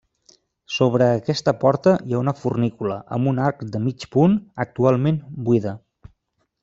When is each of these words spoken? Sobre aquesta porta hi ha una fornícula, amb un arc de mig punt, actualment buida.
Sobre 0.75 1.09
aquesta 1.17 1.51
porta 1.63 1.93
hi 2.07 2.15
ha 2.17 2.21
una 2.21 2.33
fornícula, 2.39 2.97
amb 3.17 3.31
un 3.33 3.43
arc 3.51 3.61
de 3.77 3.83
mig 3.85 4.07
punt, 4.17 4.35
actualment 4.67 5.21
buida. 5.51 5.77